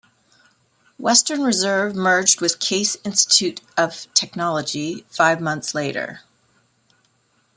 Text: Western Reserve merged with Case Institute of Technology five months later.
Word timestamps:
Western 0.97 1.43
Reserve 1.43 1.93
merged 1.95 2.41
with 2.41 2.59
Case 2.59 2.97
Institute 3.05 3.61
of 3.77 4.11
Technology 4.15 5.05
five 5.11 5.39
months 5.39 5.75
later. 5.75 6.21